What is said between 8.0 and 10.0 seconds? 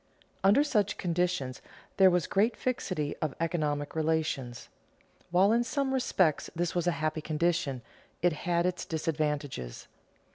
it had its disadvantages.